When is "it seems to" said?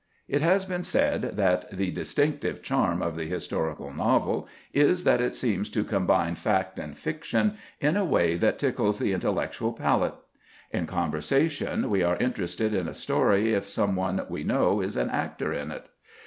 5.21-5.83